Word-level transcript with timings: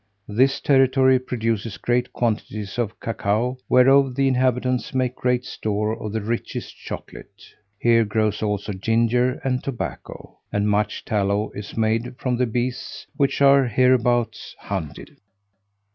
This 0.27 0.59
territory 0.59 1.19
produces 1.19 1.77
great 1.77 2.11
quantities 2.11 2.79
of 2.79 2.99
cacao, 2.99 3.59
whereof 3.69 4.15
the 4.15 4.27
inhabitants 4.27 4.95
make 4.95 5.13
great 5.15 5.45
store 5.45 5.95
of 5.95 6.11
the 6.11 6.21
richest 6.21 6.75
chocolate. 6.75 7.43
Here 7.77 8.03
grows 8.03 8.41
also 8.41 8.73
ginger 8.73 9.39
and 9.43 9.63
tobacco, 9.63 10.39
and 10.51 10.67
much 10.67 11.05
tallow 11.05 11.51
is 11.51 11.77
made 11.77 12.15
of 12.25 12.37
the 12.39 12.47
beasts 12.47 13.05
which 13.15 13.43
are 13.43 13.67
hereabouts 13.67 14.55
hunted. 14.57 15.17